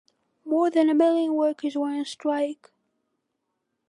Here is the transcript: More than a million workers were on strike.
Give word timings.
More 0.43 0.71
than 0.71 0.89
a 0.89 0.95
million 0.95 1.35
workers 1.35 1.75
were 1.75 1.89
on 1.91 2.05
strike. 2.05 2.71